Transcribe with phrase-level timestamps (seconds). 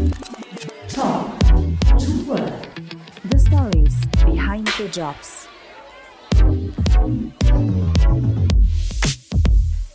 [0.00, 1.38] Talk
[1.98, 2.68] to Work.
[3.30, 3.94] The stories
[4.24, 5.46] behind the jobs.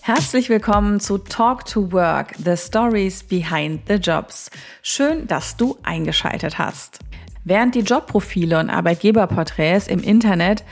[0.02, 4.52] Herzlich willkommen zu Talk to Work, The Stories Behind the Jobs.
[4.84, 7.00] Schön, dass du eingeschaltet hast.
[7.44, 10.64] Während die Jobprofile und Arbeitgeberporträts im Internet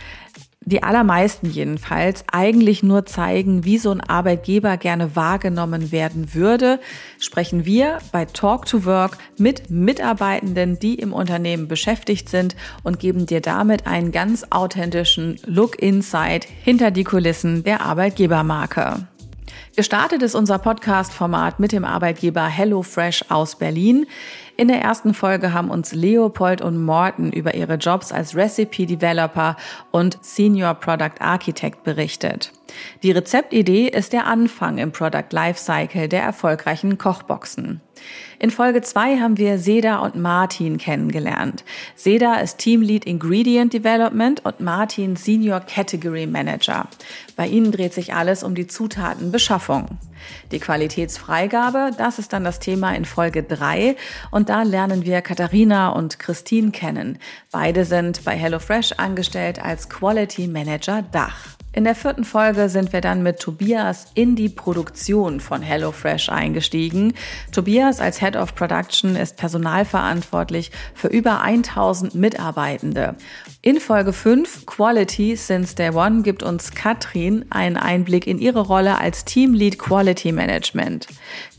[0.65, 6.79] die allermeisten jedenfalls eigentlich nur zeigen, wie so ein Arbeitgeber gerne wahrgenommen werden würde,
[7.19, 13.25] sprechen wir bei Talk to Work mit Mitarbeitenden, die im Unternehmen beschäftigt sind und geben
[13.25, 19.07] dir damit einen ganz authentischen Look Inside hinter die Kulissen der Arbeitgebermarke.
[19.75, 24.05] Gestartet ist unser Podcast-Format mit dem Arbeitgeber HelloFresh aus Berlin.
[24.55, 29.57] In der ersten Folge haben uns Leopold und Morten über ihre Jobs als Recipe Developer
[29.91, 32.51] und Senior Product Architect berichtet.
[33.03, 37.81] Die Rezeptidee ist der Anfang im Product Lifecycle der erfolgreichen Kochboxen.
[38.39, 41.63] In Folge 2 haben wir Seda und Martin kennengelernt.
[41.95, 46.87] Seda ist Teamlead Ingredient Development und Martin Senior Category Manager.
[47.35, 49.97] Bei ihnen dreht sich alles um die Zutatenbeschaffung.
[50.51, 53.95] Die Qualitätsfreigabe, das ist dann das Thema in Folge 3
[54.31, 57.19] und da lernen wir Katharina und Christine kennen.
[57.51, 61.57] Beide sind bei HelloFresh angestellt als Quality Manager Dach.
[61.75, 67.15] In der vierten Folge sind wir dann mit Tobias in die Produktion von HelloFresh eingestiegen.
[67.51, 73.15] Tobias als Head of Production ist personalverantwortlich für über 1000 Mitarbeitende.
[73.63, 78.99] In Folge 5 Quality Since Day One gibt uns Katrin einen Einblick in ihre Rolle
[78.99, 81.07] als Teamlead Quality Management.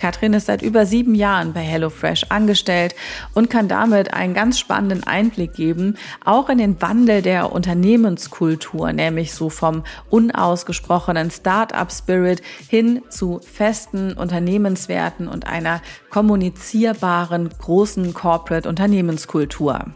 [0.04, 2.94] Katrin ist seit über sieben Jahren bei HelloFresh angestellt
[3.32, 9.32] und kann damit einen ganz spannenden Einblick geben, auch in den Wandel der Unternehmenskultur, nämlich
[9.32, 19.86] so vom unausgesprochenen Start-up-Spirit hin zu festen Unternehmenswerten und einer kommunizierbaren großen Corporate-Unternehmenskultur.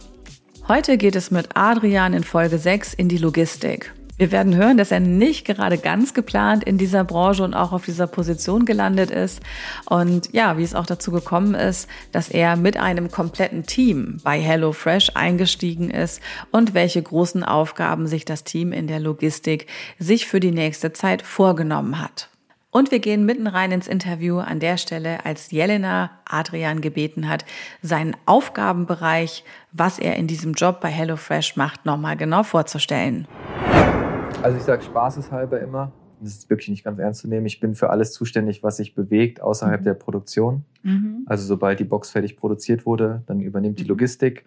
[0.69, 3.93] Heute geht es mit Adrian in Folge 6 in die Logistik.
[4.19, 7.85] Wir werden hören, dass er nicht gerade ganz geplant in dieser Branche und auch auf
[7.85, 9.41] dieser Position gelandet ist.
[9.89, 14.41] Und ja, wie es auch dazu gekommen ist, dass er mit einem kompletten Team bei
[14.41, 16.21] HelloFresh eingestiegen ist
[16.51, 19.69] und welche großen Aufgaben sich das Team in der Logistik
[20.01, 22.29] sich für die nächste Zeit vorgenommen hat.
[22.71, 27.45] Und wir gehen mitten rein ins Interview an der Stelle, als Jelena Adrian gebeten hat,
[27.83, 33.27] seinen Aufgabenbereich, was er in diesem Job bei HelloFresh macht, nochmal genau vorzustellen.
[34.43, 37.75] Also ich sage spaßeshalber immer, das ist wirklich nicht ganz ernst zu nehmen, ich bin
[37.75, 39.85] für alles zuständig, was sich bewegt außerhalb mhm.
[39.85, 40.65] der Produktion.
[40.83, 41.25] Mhm.
[41.27, 43.91] Also sobald die Box fertig produziert wurde, dann übernimmt die mhm.
[43.91, 44.45] Logistik.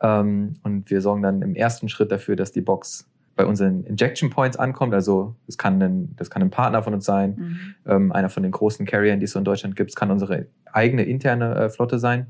[0.00, 4.28] Ähm, und wir sorgen dann im ersten Schritt dafür, dass die Box bei unseren Injection
[4.28, 4.92] Points ankommt.
[4.92, 7.74] Also das kann ein, das kann ein Partner von uns sein, mhm.
[7.86, 9.90] ähm, einer von den großen Carriern, die es so in Deutschland gibt.
[9.90, 12.26] Es kann unsere eigene interne äh, Flotte sein.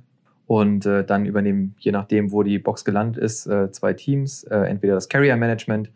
[0.47, 4.45] Und äh, dann übernehmen, je nachdem, wo die Box gelandet ist, äh, zwei Teams.
[4.45, 5.91] Äh, entweder das Carrier Management,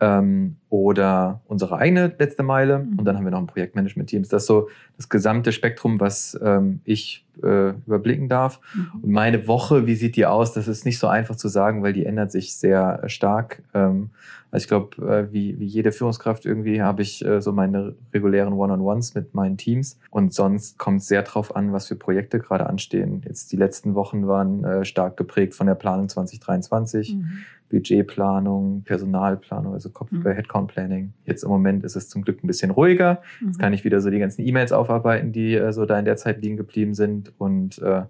[0.00, 2.80] ähm, oder unsere eigene letzte Meile.
[2.80, 2.98] Mhm.
[2.98, 4.22] Und dann haben wir noch ein Projektmanagement-Team.
[4.22, 8.60] Das ist so das gesamte Spektrum, was ähm, ich äh, überblicken darf.
[8.74, 9.00] Mhm.
[9.02, 10.52] Und meine Woche, wie sieht die aus?
[10.52, 13.62] Das ist nicht so einfach zu sagen, weil die ändert sich sehr stark.
[13.72, 14.10] Ähm,
[14.50, 18.54] also ich glaube, äh, wie, wie jede Führungskraft irgendwie habe ich äh, so meine regulären
[18.54, 19.98] One-on-Ones mit meinen Teams.
[20.10, 23.22] Und sonst kommt es sehr drauf an, was für Projekte gerade anstehen.
[23.26, 27.14] Jetzt die letzten Wochen waren äh, stark geprägt von der Planung 2023.
[27.14, 27.28] Mhm.
[27.68, 30.22] Budgetplanung, Personalplanung, also Kopf mhm.
[30.22, 31.12] Headcount Planning.
[31.24, 33.22] Jetzt im Moment ist es zum Glück ein bisschen ruhiger.
[33.40, 33.46] Mhm.
[33.46, 36.16] Jetzt kann ich wieder so die ganzen E-Mails aufarbeiten, die äh, so da in der
[36.16, 38.02] Zeit liegen geblieben sind und äh,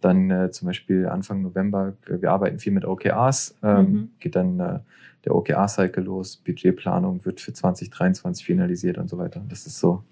[0.00, 4.10] dann äh, zum Beispiel Anfang November, äh, wir arbeiten viel mit OKRs, ähm, mhm.
[4.20, 4.78] geht dann äh,
[5.24, 9.42] der OKR-Cycle los, Budgetplanung wird für 2023 finalisiert und so weiter.
[9.48, 10.04] Das ist so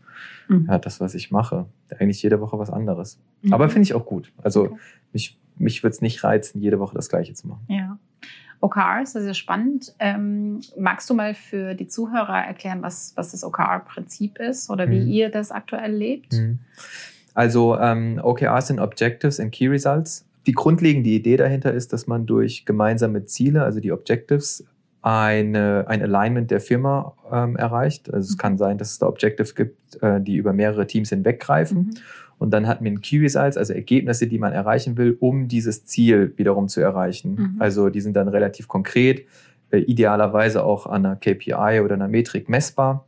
[0.48, 0.66] mhm.
[0.68, 1.66] ja, das, was ich mache.
[1.98, 3.18] Eigentlich jede Woche was anderes.
[3.42, 3.52] Mhm.
[3.52, 4.32] Aber finde ich auch gut.
[4.42, 4.76] Also okay.
[5.12, 7.64] mich, mich würde es nicht reizen, jede Woche das Gleiche zu machen.
[7.68, 7.85] Ja.
[8.60, 9.94] OKRs, das ist ja spannend.
[9.98, 15.00] Ähm, magst du mal für die Zuhörer erklären, was, was das OKR-Prinzip ist oder wie
[15.00, 15.08] mhm.
[15.08, 16.32] ihr das aktuell lebt?
[16.32, 16.58] Mhm.
[17.34, 20.24] Also ähm, OKRs sind Objectives and Key Results.
[20.46, 24.64] Die grundlegende Idee dahinter ist, dass man durch gemeinsame Ziele, also die Objectives,
[25.02, 28.12] eine, ein Alignment der Firma ähm, erreicht.
[28.12, 28.38] Also es mhm.
[28.38, 31.78] kann sein, dass es da Objectives gibt, äh, die über mehrere Teams hinweggreifen.
[31.78, 31.94] Mhm.
[32.38, 36.34] Und dann hat man Key Results, also Ergebnisse, die man erreichen will, um dieses Ziel
[36.36, 37.34] wiederum zu erreichen.
[37.34, 37.56] Mhm.
[37.58, 39.26] Also die sind dann relativ konkret,
[39.70, 43.06] äh, idealerweise auch an einer KPI oder einer Metrik messbar,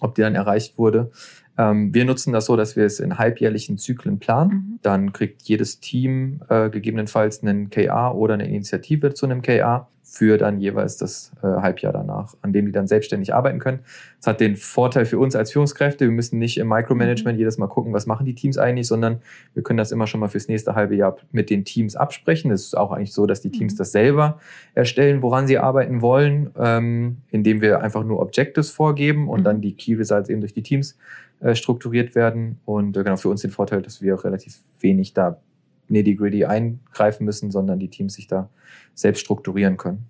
[0.00, 1.10] ob die dann erreicht wurde.
[1.58, 4.50] Ähm, wir nutzen das so, dass wir es in halbjährlichen Zyklen planen.
[4.50, 4.78] Mhm.
[4.82, 10.38] Dann kriegt jedes Team äh, gegebenenfalls einen KA oder eine Initiative zu einem KA für
[10.38, 13.80] dann jeweils das äh, Halbjahr danach, an dem die dann selbstständig arbeiten können.
[14.18, 17.40] Das hat den Vorteil für uns als Führungskräfte, wir müssen nicht im Micromanagement mhm.
[17.40, 19.20] jedes Mal gucken, was machen die Teams eigentlich, sondern
[19.52, 22.52] wir können das immer schon mal fürs nächste halbe Jahr mit den Teams absprechen.
[22.52, 23.78] Es ist auch eigentlich so, dass die Teams mhm.
[23.78, 24.38] das selber
[24.74, 29.74] erstellen, woran sie arbeiten wollen, ähm, indem wir einfach nur Objectives vorgeben und dann die
[29.74, 30.96] Key Results eben durch die Teams
[31.40, 32.58] äh, strukturiert werden.
[32.64, 35.40] Und äh, genau für uns den Vorteil, dass wir relativ wenig da
[35.88, 38.48] nitty-gritty eingreifen müssen, sondern die Teams sich da
[38.94, 40.06] selbst strukturieren können.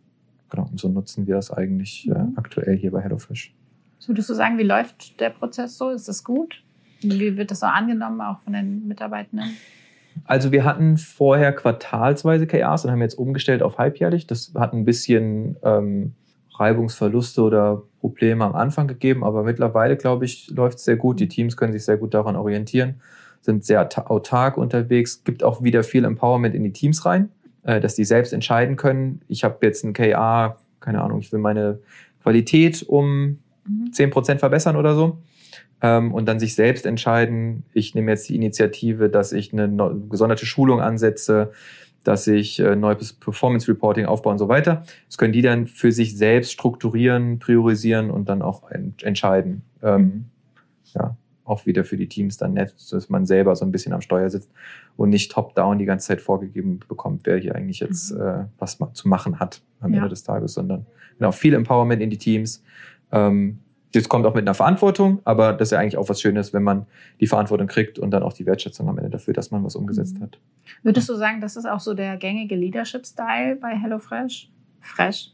[0.50, 2.34] Genau, und so nutzen wir das eigentlich äh, mhm.
[2.37, 3.55] aktuell hier bei HelloFresh.
[3.99, 5.90] So, würdest du sagen, wie läuft der Prozess so?
[5.90, 6.62] Ist das gut?
[7.02, 9.56] Wie wird das so angenommen, auch von den Mitarbeitenden?
[10.25, 14.26] Also wir hatten vorher quartalsweise KRs und haben jetzt umgestellt auf halbjährlich.
[14.26, 16.14] Das hat ein bisschen ähm,
[16.61, 21.20] Reibungsverluste oder Probleme am Anfang gegeben, aber mittlerweile, glaube ich, läuft es sehr gut.
[21.20, 23.00] Die Teams können sich sehr gut daran orientieren,
[23.41, 27.31] sind sehr autark unterwegs, gibt auch wieder viel Empowerment in die Teams rein,
[27.62, 29.20] äh, dass die selbst entscheiden können.
[29.29, 31.79] Ich habe jetzt ein KA, keine Ahnung, ich will meine
[32.23, 33.91] Qualität um mhm.
[33.93, 35.19] 10% verbessern oder so.
[35.82, 39.69] Ähm, und dann sich selbst entscheiden, ich nehme jetzt die Initiative, dass ich eine
[40.09, 41.52] gesonderte Schulung ansetze,
[42.06, 44.85] dass ich äh, neues Performance Reporting aufbaue und so weiter.
[45.08, 49.62] Das können die dann für sich selbst strukturieren, priorisieren und dann auch ent entscheiden.
[49.82, 50.26] Ähm,
[50.94, 54.03] ja, auch wieder für die Teams dann nett, dass man selber so ein bisschen am
[54.03, 54.53] Steuer sitzt
[54.97, 58.20] und nicht top-down die ganze Zeit vorgegeben bekommt, wer hier eigentlich jetzt mhm.
[58.20, 59.99] äh, was zu machen hat am ja.
[59.99, 60.87] Ende des Tages, sondern
[61.19, 62.62] genau viel Empowerment in die Teams.
[63.11, 63.59] Ähm,
[63.93, 66.62] das kommt auch mit einer Verantwortung, aber das ist ja eigentlich auch was Schönes, wenn
[66.62, 66.87] man
[67.21, 70.19] die Verantwortung kriegt und dann auch die Wertschätzung am Ende dafür, dass man was umgesetzt
[70.19, 70.25] mhm.
[70.25, 70.38] hat.
[70.83, 74.50] Würdest du sagen, das ist auch so der gängige Leadership-Style bei HelloFresh?
[74.81, 75.33] Fresh?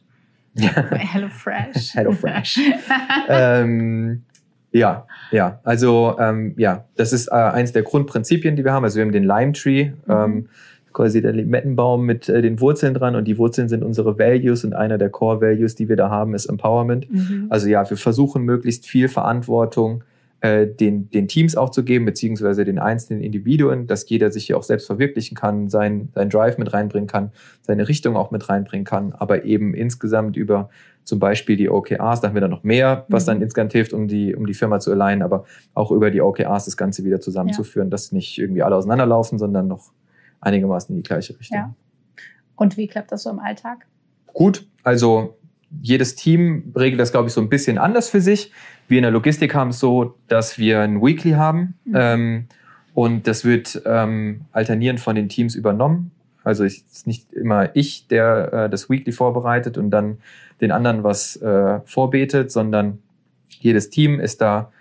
[0.55, 1.95] bei HelloFresh?
[1.95, 2.61] HelloFresh.
[3.29, 4.23] ähm,
[4.71, 5.61] ja, ja.
[5.65, 8.85] Also ähm, ja, das ist äh, eins der Grundprinzipien, die wir haben.
[8.85, 9.93] Also wir haben den Lime Tree.
[10.07, 10.13] Mhm.
[10.13, 10.49] Ähm,
[10.93, 14.75] quasi der Limettenbaum mit äh, den Wurzeln dran und die Wurzeln sind unsere Values und
[14.75, 17.11] einer der Core Values, die wir da haben, ist Empowerment.
[17.11, 17.47] Mhm.
[17.50, 20.05] Also ja, wir versuchen möglichst viel Verantwortung
[20.43, 24.59] äh, den, den Teams auch zu geben, beziehungsweise den einzelnen Individuen, dass jeder sich hier
[24.59, 27.31] auch selbst verwirklichen kann, sein, sein Drive mit reinbringen kann,
[27.61, 30.69] seine Richtung auch mit reinbringen kann, aber eben insgesamt über
[31.05, 33.29] zum Beispiel die OKRs, da haben wir dann noch mehr, was mhm.
[33.29, 35.44] dann insgesamt hilft, um die, um die Firma zu alignen, aber
[35.75, 37.91] auch über die OKRs das Ganze wieder zusammenzuführen, ja.
[37.91, 39.93] dass nicht irgendwie alle auseinanderlaufen, sondern noch
[40.43, 41.56] einigermaßen in die gleiche Richtung.
[41.56, 41.75] Ja.
[42.56, 43.87] Und wie klappt das so im Alltag?
[44.27, 45.39] Gut, also
[45.81, 48.53] jedes Team regelt das, glaube ich, so ein bisschen anders für sich.
[48.89, 51.94] Wir in der Logistik haben es so, dass wir ein Weekly haben mhm.
[51.94, 52.47] ähm,
[52.94, 56.11] und das wird ähm, alternierend von den Teams übernommen.
[56.44, 60.19] Also es ist nicht immer ich, der äh, das Weekly vorbereitet und dann
[60.61, 62.99] den anderen was äh, vorbetet, sondern
[63.49, 64.73] jedes Team ist da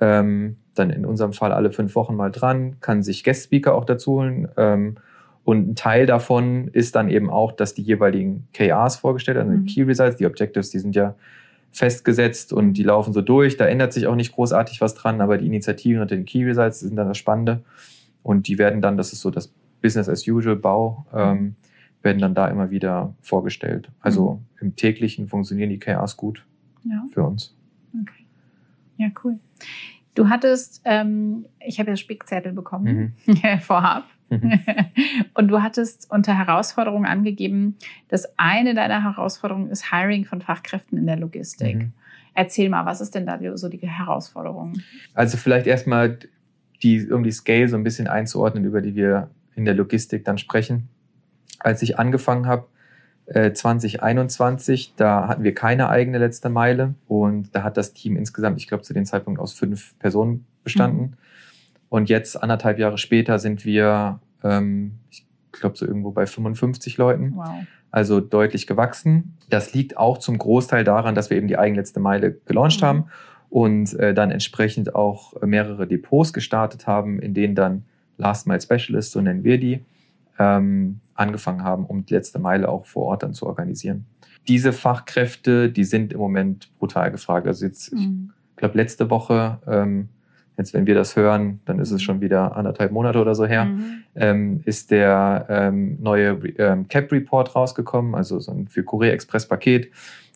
[0.00, 4.12] ähm, dann in unserem Fall alle fünf Wochen mal dran, kann sich Guest-Speaker auch dazu
[4.12, 4.96] holen ähm,
[5.48, 9.62] und ein Teil davon ist dann eben auch, dass die jeweiligen KRs vorgestellt werden, also
[9.62, 9.64] mhm.
[9.64, 11.14] Key Results, die Objectives, die sind ja
[11.70, 13.56] festgesetzt und die laufen so durch.
[13.56, 16.80] Da ändert sich auch nicht großartig was dran, aber die Initiativen und den Key Results
[16.80, 17.62] sind dann das Spannende.
[18.22, 21.54] Und die werden dann, das ist so das Business as usual Bau, ähm,
[22.02, 23.90] werden dann da immer wieder vorgestellt.
[24.00, 24.66] Also mhm.
[24.66, 26.44] im täglichen funktionieren die KRs gut
[26.84, 27.06] ja.
[27.10, 27.56] für uns.
[28.02, 28.26] Okay.
[28.98, 29.38] Ja, cool.
[30.18, 33.36] Du hattest, ähm, ich habe ja Spickzettel bekommen, mhm.
[33.60, 34.04] vorab.
[34.30, 34.58] Mhm.
[35.34, 37.76] Und du hattest unter Herausforderungen angegeben,
[38.08, 41.76] dass eine deiner Herausforderungen ist Hiring von Fachkräften in der Logistik.
[41.76, 41.92] Mhm.
[42.34, 44.72] Erzähl mal, was ist denn da so die Herausforderung?
[45.14, 46.18] Also vielleicht erstmal,
[46.82, 50.38] die, um die Scale so ein bisschen einzuordnen, über die wir in der Logistik dann
[50.38, 50.88] sprechen.
[51.60, 52.66] Als ich angefangen habe,
[53.32, 58.66] 2021, da hatten wir keine eigene letzte Meile und da hat das Team insgesamt, ich
[58.68, 61.02] glaube, zu dem Zeitpunkt aus fünf Personen bestanden.
[61.02, 61.12] Mhm.
[61.90, 67.32] Und jetzt, anderthalb Jahre später, sind wir, ähm, ich glaube, so irgendwo bei 55 Leuten.
[67.34, 67.48] Wow.
[67.90, 69.36] Also deutlich gewachsen.
[69.48, 72.86] Das liegt auch zum Großteil daran, dass wir eben die eigenletzte Meile gelauncht mhm.
[72.86, 73.04] haben
[73.50, 77.84] und äh, dann entsprechend auch mehrere Depots gestartet haben, in denen dann
[78.18, 79.84] Last Mile Specialists, so nennen wir die,
[80.38, 84.06] ähm, angefangen haben, um die letzte Meile auch vor Ort dann zu organisieren.
[84.46, 87.46] Diese Fachkräfte, die sind im Moment brutal gefragt.
[87.46, 88.32] Also jetzt, mhm.
[88.50, 90.08] ich glaube, letzte Woche ähm,
[90.58, 93.64] jetzt wenn wir das hören, dann ist es schon wieder anderthalb Monate oder so her,
[93.64, 94.02] mhm.
[94.16, 99.46] ähm, ist der ähm, neue ähm, Cap Report rausgekommen, also so ein für Courier Express
[99.46, 99.90] Paket,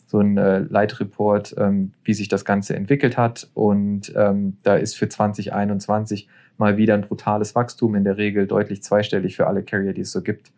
[0.07, 3.49] so ein äh, Leitreport, ähm, wie sich das Ganze entwickelt hat.
[3.53, 8.81] Und ähm, da ist für 2021 mal wieder ein brutales Wachstum, in der Regel deutlich
[8.81, 10.51] zweistellig für alle Carrier, die es so gibt,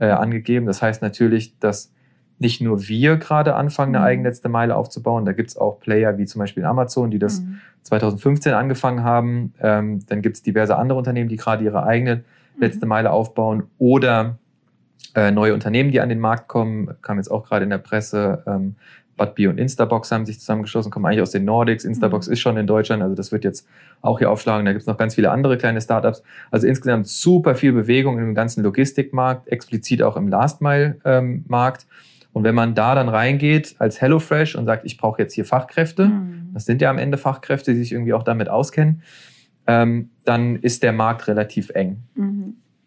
[0.00, 0.66] äh, angegeben.
[0.66, 1.92] Das heißt natürlich, dass
[2.38, 4.08] nicht nur wir gerade anfangen, eine mhm.
[4.08, 5.26] eigene letzte Meile aufzubauen.
[5.26, 7.60] Da gibt es auch Player wie zum Beispiel Amazon, die das mhm.
[7.82, 9.52] 2015 angefangen haben.
[9.60, 12.22] Ähm, dann gibt es diverse andere Unternehmen, die gerade ihre eigene mhm.
[12.58, 14.38] letzte Meile aufbauen oder
[15.14, 18.42] äh, neue Unternehmen, die an den Markt kommen, kam jetzt auch gerade in der Presse.
[18.46, 18.76] Ähm,
[19.20, 21.84] Budbee und Instabox haben sich zusammengeschlossen, kommen eigentlich aus den Nordics.
[21.84, 22.32] Instabox mhm.
[22.32, 23.68] ist schon in Deutschland, also das wird jetzt
[24.00, 24.64] auch hier aufschlagen.
[24.64, 26.22] Da gibt es noch ganz viele andere kleine Startups.
[26.50, 31.82] Also insgesamt super viel Bewegung im ganzen Logistikmarkt, explizit auch im Last-Mile-Markt.
[31.82, 31.88] Ähm,
[32.32, 36.06] und wenn man da dann reingeht als HelloFresh und sagt, ich brauche jetzt hier Fachkräfte,
[36.06, 36.50] mhm.
[36.54, 39.02] das sind ja am Ende Fachkräfte, die sich irgendwie auch damit auskennen,
[39.66, 42.04] ähm, dann ist der Markt relativ eng.
[42.14, 42.29] Mhm.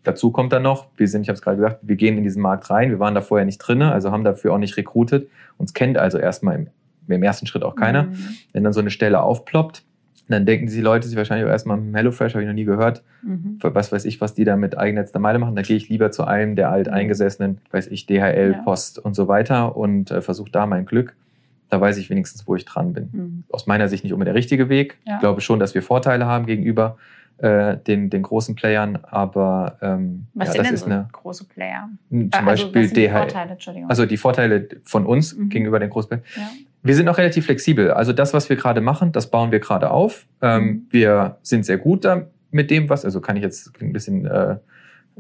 [0.04, 2.42] Dazu kommt dann noch, wir sind, ich habe es gerade gesagt, wir gehen in diesen
[2.42, 5.28] Markt rein, wir waren da vorher nicht drin, also haben dafür auch nicht rekrutiert.
[5.58, 6.68] Uns kennt also erstmal im,
[7.08, 8.04] im ersten Schritt auch keiner.
[8.04, 8.28] Mhm.
[8.52, 9.84] Wenn dann so eine Stelle aufploppt,
[10.28, 13.04] dann denken die Leute sich wahrscheinlich auch erstmal, HelloFresh habe ich noch nie gehört.
[13.24, 13.58] Mhm.
[13.62, 15.56] Was weiß ich, was die da mit eigennetzter Meile machen.
[15.56, 18.62] Da gehe ich lieber zu einem der alteingesessenen, weiß ich, DHL, ja.
[18.64, 21.16] Post und so weiter und äh, versuche da mein Glück.
[21.70, 23.10] Da weiß ich wenigstens, wo ich dran bin.
[23.12, 23.44] Mhm.
[23.50, 24.98] Aus meiner Sicht nicht immer der richtige Weg.
[25.06, 25.16] Ja.
[25.16, 26.98] Ich glaube schon, dass wir Vorteile haben gegenüber
[27.38, 31.08] äh, den, den großen Playern, aber ähm, was ja, sind das denn ist so eine
[31.12, 31.90] große Player?
[32.10, 32.94] Zum also, Beispiel DHL.
[32.94, 33.58] Die Vorteile,
[33.90, 35.50] also die Vorteile von uns mhm.
[35.50, 36.24] gegenüber den großen Playern.
[36.36, 36.50] Ja.
[36.84, 37.92] Wir sind auch relativ flexibel.
[37.92, 40.26] Also das, was wir gerade machen, das bauen wir gerade auf.
[40.42, 40.88] Ähm, mhm.
[40.90, 44.58] Wir sind sehr gut da mit dem, was, also kann ich jetzt ein bisschen äh,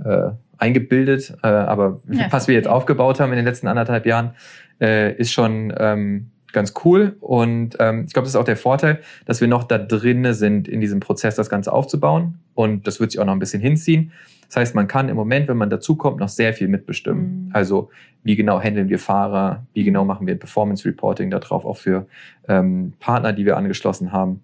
[0.03, 4.31] äh, eingebildet, äh, aber ja, was wir jetzt aufgebaut haben in den letzten anderthalb Jahren,
[4.79, 7.17] äh, ist schon ähm, ganz cool.
[7.19, 10.67] Und ähm, ich glaube, das ist auch der Vorteil, dass wir noch da drinne sind,
[10.67, 12.39] in diesem Prozess das Ganze aufzubauen.
[12.53, 14.11] Und das wird sich auch noch ein bisschen hinziehen.
[14.47, 17.47] Das heißt, man kann im Moment, wenn man dazukommt, noch sehr viel mitbestimmen.
[17.47, 17.49] Mhm.
[17.53, 17.89] Also
[18.23, 22.05] wie genau handeln wir Fahrer, wie genau machen wir Performance Reporting darauf, auch für
[22.47, 24.41] ähm, Partner, die wir angeschlossen haben.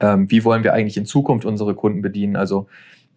[0.00, 2.36] Ähm, wie wollen wir eigentlich in Zukunft unsere Kunden bedienen?
[2.36, 2.68] Also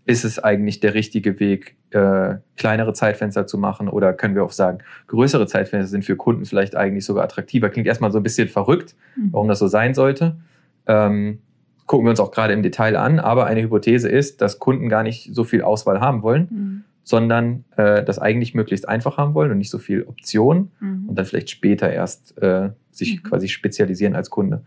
[0.06, 4.52] ist es eigentlich der richtige Weg, äh, kleinere Zeitfenster zu machen oder können wir auch
[4.52, 7.70] sagen, größere Zeitfenster sind für Kunden vielleicht eigentlich sogar attraktiver?
[7.70, 9.30] Klingt erstmal so ein bisschen verrückt, mhm.
[9.32, 10.38] warum das so sein sollte.
[10.86, 11.40] Ähm,
[11.88, 15.04] gucken wir uns auch gerade im Detail an, aber eine Hypothese ist, dass Kunden gar
[15.04, 16.84] nicht so viel Auswahl haben wollen, mhm.
[17.04, 21.10] sondern äh, das eigentlich möglichst einfach haben wollen und nicht so viel Option mhm.
[21.10, 23.28] und dann vielleicht später erst äh, sich mhm.
[23.28, 24.64] quasi spezialisieren als Kunde.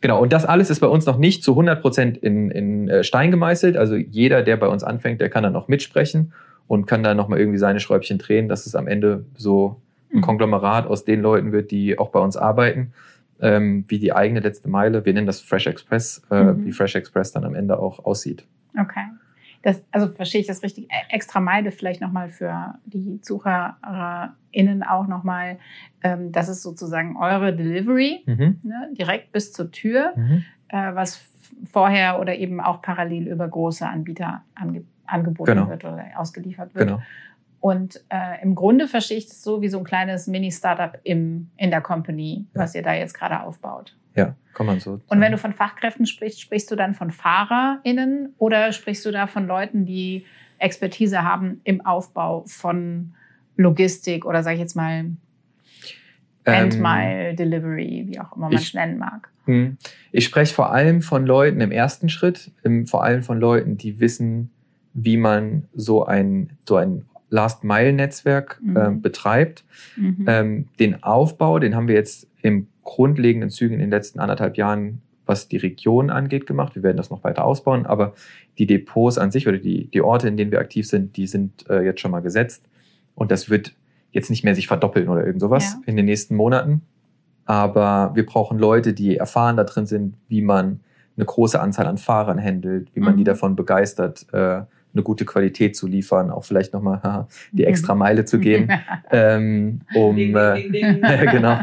[0.00, 3.04] Genau, und das alles ist bei uns noch nicht zu 100 Prozent in, in äh,
[3.04, 3.76] Stein gemeißelt.
[3.76, 6.32] Also jeder, der bei uns anfängt, der kann dann noch mitsprechen
[6.66, 9.80] und kann dann nochmal irgendwie seine Schräubchen drehen, dass es am Ende so
[10.12, 10.22] ein mhm.
[10.22, 12.92] Konglomerat aus den Leuten wird, die auch bei uns arbeiten,
[13.40, 16.66] ähm, wie die eigene letzte Meile, wir nennen das Fresh Express, äh, mhm.
[16.66, 18.44] wie Fresh Express dann am Ende auch aussieht.
[18.78, 19.02] Okay
[19.62, 25.06] das, also verstehe ich das richtig, äh, extra Meile vielleicht nochmal für die ZuhörerInnen auch
[25.06, 25.58] nochmal,
[26.02, 28.60] ähm, das ist sozusagen eure Delivery, mhm.
[28.62, 30.44] ne, direkt bis zur Tür, mhm.
[30.68, 31.24] äh, was
[31.70, 35.68] vorher oder eben auch parallel über große Anbieter ange angeboten genau.
[35.68, 36.88] wird oder ausgeliefert wird.
[36.88, 37.02] Genau.
[37.62, 41.80] Und äh, im Grunde verstehe ich das so wie so ein kleines Mini-Startup in der
[41.80, 42.60] Company, ja.
[42.60, 43.96] was ihr da jetzt gerade aufbaut.
[44.16, 44.96] Ja, kann man so.
[44.96, 45.04] Sagen.
[45.06, 49.28] Und wenn du von Fachkräften sprichst, sprichst du dann von FahrerInnen oder sprichst du da
[49.28, 50.26] von Leuten, die
[50.58, 53.14] Expertise haben im Aufbau von
[53.56, 55.12] Logistik oder sag ich jetzt mal
[56.44, 59.28] ähm, Delivery, wie auch immer man es nennen mag?
[59.44, 59.76] Hm.
[60.10, 62.50] Ich spreche vor allem von Leuten im ersten Schritt,
[62.86, 64.50] vor allem von Leuten, die wissen,
[64.94, 68.76] wie man so ein, so ein Last-Mile-Netzwerk mhm.
[68.76, 69.64] äh, betreibt.
[69.96, 70.24] Mhm.
[70.28, 75.00] Ähm, den Aufbau, den haben wir jetzt im grundlegenden Zügen in den letzten anderthalb Jahren,
[75.24, 76.74] was die Region angeht, gemacht.
[76.74, 78.14] Wir werden das noch weiter ausbauen, aber
[78.58, 81.68] die Depots an sich oder die, die Orte, in denen wir aktiv sind, die sind
[81.70, 82.64] äh, jetzt schon mal gesetzt.
[83.14, 83.74] Und das wird
[84.10, 85.80] jetzt nicht mehr sich verdoppeln oder irgend sowas ja.
[85.86, 86.82] in den nächsten Monaten.
[87.46, 90.80] Aber wir brauchen Leute, die erfahren da drin sind, wie man
[91.16, 93.18] eine große Anzahl an Fahrern handelt, wie man mhm.
[93.18, 94.62] die davon begeistert, äh,
[94.94, 98.70] eine gute Qualität zu liefern, auch vielleicht nochmal die extra Meile zu gehen,
[99.10, 100.68] ähm, um, äh,
[101.30, 101.60] genau,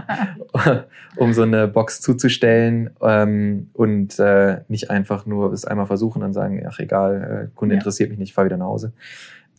[1.16, 6.34] um so eine Box zuzustellen ähm, und äh, nicht einfach nur es einmal versuchen und
[6.34, 7.80] sagen, ach egal, äh, Kunde ja.
[7.80, 8.94] interessiert mich nicht, ich fahre wieder nach Hause.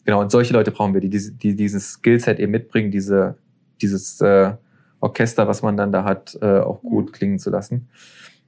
[0.05, 3.37] Genau, und solche Leute brauchen wir, die, die, die dieses Skillset eben mitbringen, diese,
[3.81, 4.53] dieses äh,
[5.01, 7.89] Orchester, was man dann da hat, äh, auch gut klingen zu lassen.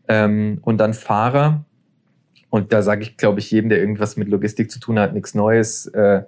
[0.09, 1.65] Ähm, und dann Fahrer,
[2.53, 5.35] und da sage ich, glaube ich, jedem, der irgendwas mit Logistik zu tun hat, nichts
[5.35, 6.25] Neues, äh,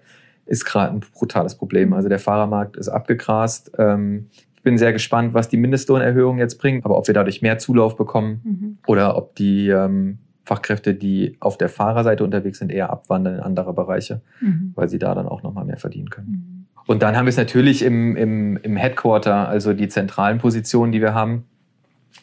[0.47, 1.93] ist gerade ein brutales Problem.
[1.93, 3.73] Also der Fahrermarkt ist abgegrast.
[3.77, 7.59] Ähm, ich bin sehr gespannt, was die Mindestlohnerhöhung jetzt bringt, aber ob wir dadurch mehr
[7.59, 8.79] Zulauf bekommen mhm.
[8.87, 10.17] oder ob die ähm,
[10.47, 14.73] Fachkräfte, die auf der Fahrerseite unterwegs sind, eher abwandern in andere Bereiche, mhm.
[14.77, 16.29] weil sie da dann auch nochmal mehr verdienen können.
[16.29, 16.67] Mhm.
[16.87, 21.03] Und dann haben wir es natürlich im, im, im Headquarter, also die zentralen Positionen, die
[21.03, 21.45] wir haben.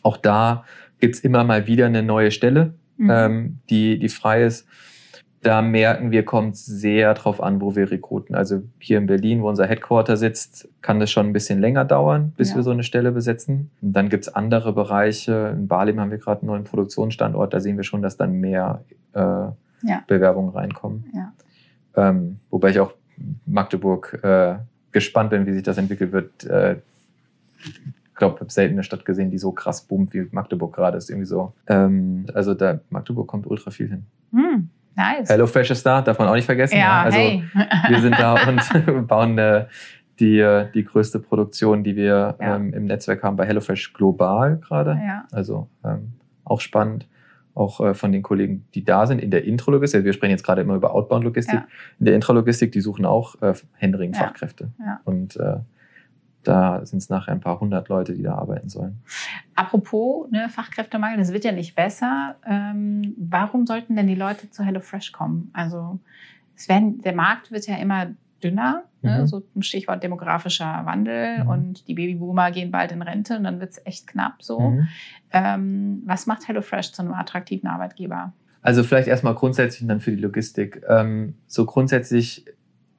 [0.01, 0.63] Auch da
[0.99, 3.09] gibt's immer mal wieder eine neue Stelle, mhm.
[3.09, 4.67] ähm, die, die frei ist.
[5.41, 8.35] da merken wir, kommt sehr drauf an, wo wir rekruten.
[8.35, 12.33] Also hier in Berlin, wo unser Headquarter sitzt, kann das schon ein bisschen länger dauern,
[12.37, 12.57] bis ja.
[12.57, 13.71] wir so eine Stelle besetzen.
[13.81, 15.55] Und dann gibt's andere Bereiche.
[15.55, 17.53] In Barlim haben wir gerade einen neuen Produktionsstandort.
[17.53, 20.03] Da sehen wir schon, dass dann mehr äh, ja.
[20.05, 21.05] Bewerbungen reinkommen.
[21.15, 21.33] Ja.
[21.95, 22.93] Ähm, wobei ich auch
[23.47, 24.57] Magdeburg äh,
[24.91, 26.43] gespannt bin, wie sich das entwickelt wird.
[26.43, 26.77] Äh,
[28.21, 31.09] glaube, ich habe selten eine Stadt gesehen, die so krass boomt wie Magdeburg gerade ist.
[31.09, 31.53] Irgendwie so.
[31.67, 34.05] Ähm, also da Magdeburg kommt ultra viel hin.
[34.31, 34.69] Hm.
[34.95, 35.29] Nice.
[35.29, 36.75] HelloFresh ist da, darf man auch nicht vergessen.
[36.75, 37.01] Ja, ja.
[37.03, 37.43] Also hey.
[37.89, 39.65] wir sind da und bauen äh,
[40.19, 42.55] die, die größte Produktion, die wir ja.
[42.55, 44.99] ähm, im Netzwerk haben bei HelloFresh global gerade.
[45.03, 45.25] Ja.
[45.31, 46.13] Also ähm,
[46.43, 47.07] auch spannend.
[47.55, 49.99] Auch äh, von den Kollegen, die da sind in der Intralogistik.
[49.99, 51.55] Also wir sprechen jetzt gerade immer über Outbound-Logistik.
[51.55, 51.67] Ja.
[51.99, 54.71] In der Intralogistik, die suchen auch äh, händeringend Fachkräfte.
[55.05, 55.57] Und äh,
[56.43, 59.01] da sind es nachher ein paar hundert Leute, die da arbeiten sollen.
[59.55, 62.35] Apropos ne, Fachkräftemangel, das wird ja nicht besser.
[62.47, 65.51] Ähm, warum sollten denn die Leute zu HelloFresh kommen?
[65.53, 65.99] Also
[66.67, 68.07] werden, der Markt wird ja immer
[68.43, 69.11] dünner, ne?
[69.11, 69.17] mhm.
[69.17, 71.49] ne, so ein Stichwort demografischer Wandel mhm.
[71.49, 74.59] und die Babyboomer gehen bald in Rente und dann wird es echt knapp so.
[74.59, 74.87] Mhm.
[75.31, 78.33] Ähm, was macht HelloFresh zu einem attraktiven Arbeitgeber?
[78.63, 80.83] Also vielleicht erstmal grundsätzlich und dann für die Logistik.
[80.87, 82.45] Ähm, so grundsätzlich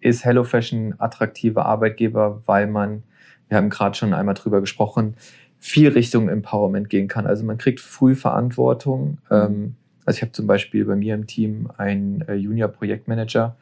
[0.01, 3.05] ist HelloFresh ein attraktiver Arbeitgeber, weil man
[3.53, 5.15] wir haben gerade schon einmal drüber gesprochen,
[5.59, 7.27] viel Richtung Empowerment gehen kann.
[7.27, 9.19] Also man kriegt früh Verantwortung.
[9.31, 9.75] Ähm,
[10.07, 13.55] also ich habe zum Beispiel bei mir im Team einen äh, Junior-Projektmanager,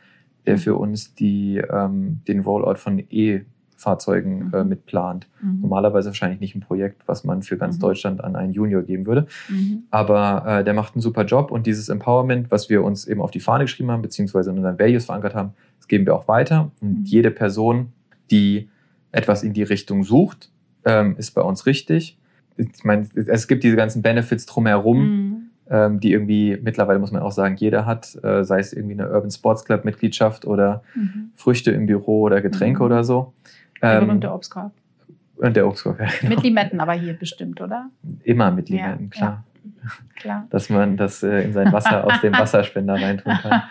[0.46, 4.68] der für uns die, ähm, den Rollout von E-Fahrzeugen äh, mhm.
[4.68, 5.26] mitplant.
[5.42, 5.62] Mhm.
[5.62, 7.80] Normalerweise wahrscheinlich nicht ein Projekt, was man für ganz mhm.
[7.80, 9.26] Deutschland an einen Junior geben würde.
[9.48, 9.82] Mhm.
[9.90, 13.32] Aber äh, der macht einen super Job und dieses Empowerment, was wir uns eben auf
[13.32, 16.70] die Fahne geschrieben haben, beziehungsweise in unseren Values verankert haben, das geben wir auch weiter.
[16.80, 17.04] Und mhm.
[17.06, 17.92] jede Person,
[18.30, 18.68] die
[19.12, 20.50] etwas in die Richtung sucht,
[20.84, 22.18] ähm, ist bei uns richtig.
[22.56, 25.50] Ich meine, es gibt diese ganzen Benefits drumherum, mhm.
[25.70, 29.10] ähm, die irgendwie mittlerweile muss man auch sagen, jeder hat, äh, sei es irgendwie eine
[29.10, 31.30] Urban Sports Club Mitgliedschaft oder mhm.
[31.34, 32.86] Früchte im Büro oder Getränke mhm.
[32.86, 33.32] oder so.
[33.82, 34.72] Ähm, und der Obstkorb.
[35.36, 36.08] Und der Obstkorb, ja.
[36.20, 36.34] Genau.
[36.34, 37.88] Mit Limetten aber hier bestimmt, oder?
[38.24, 39.30] Immer mit Limetten, ja, klar.
[39.30, 39.44] Ja.
[40.16, 40.46] Klar.
[40.50, 43.62] Dass man das äh, in sein Wasser aus dem Wasserspender reintun kann.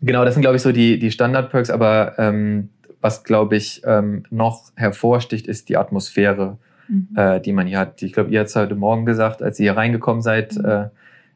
[0.00, 2.70] Genau, das sind, glaube ich, so die, die Standard-Perks, aber ähm,
[3.02, 6.56] was, glaube ich, ähm, noch hervorsticht, ist die Atmosphäre,
[6.88, 7.08] mhm.
[7.16, 8.00] äh, die man hier hat.
[8.02, 10.64] Ich glaube, ihr habt es heute Morgen gesagt, als ihr hier reingekommen seid, mhm.
[10.64, 10.88] äh,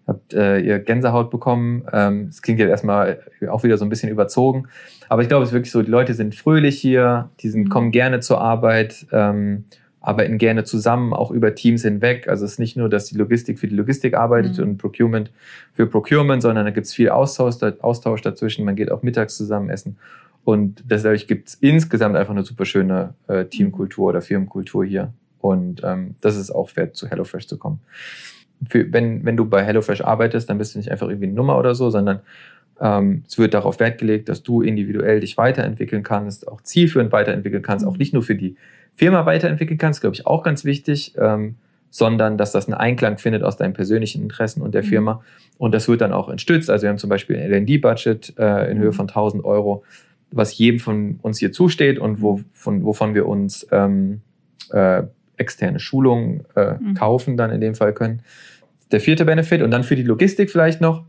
[0.07, 1.85] habt äh, ihr Gänsehaut bekommen.
[1.93, 3.19] Ähm, das klingt jetzt erstmal
[3.51, 4.69] auch wieder so ein bisschen überzogen.
[5.09, 7.69] Aber ich glaube, es ist wirklich so, die Leute sind fröhlich hier, die sind, mhm.
[7.69, 9.65] kommen gerne zur Arbeit, ähm,
[10.01, 12.29] arbeiten gerne zusammen, auch über Teams hinweg.
[12.29, 14.65] Also es ist nicht nur, dass die Logistik für die Logistik arbeitet mhm.
[14.65, 15.33] und Procurement
[15.75, 18.65] für Procurement, sondern da gibt es viel Austausch, Austausch dazwischen.
[18.65, 19.97] Man geht auch mittags zusammen essen.
[20.47, 25.13] Und dadurch gibt es insgesamt einfach eine super schöne äh, Teamkultur oder Firmenkultur hier.
[25.41, 27.81] Und ähm, das ist auch wert, zu HelloFresh zu kommen.
[28.69, 31.59] Für, wenn, wenn du bei HelloFresh arbeitest, dann bist du nicht einfach irgendwie eine Nummer
[31.59, 32.21] oder so, sondern
[32.81, 37.65] ähm, es wird darauf Wert gelegt, dass du individuell dich weiterentwickeln kannst, auch zielführend weiterentwickeln
[37.65, 38.55] kannst, auch nicht nur für die
[38.95, 41.57] Firma weiterentwickeln kannst, glaube ich auch ganz wichtig, ähm,
[41.91, 44.87] sondern dass das einen Einklang findet aus deinen persönlichen Interessen und der mhm.
[44.87, 45.25] Firma.
[45.59, 46.71] Und das wird dann auch entstützt.
[46.71, 48.93] Also wir haben zum Beispiel ein LD-Budget äh, in Höhe mhm.
[48.93, 49.83] von 1000 Euro,
[50.37, 54.21] was jedem von uns hier zusteht und wo, von, wovon wir uns ähm,
[54.71, 55.03] äh,
[55.37, 56.95] externe Schulungen äh, mhm.
[56.95, 58.21] kaufen, dann in dem Fall können.
[58.91, 61.05] Der vierte Benefit und dann für die Logistik vielleicht noch.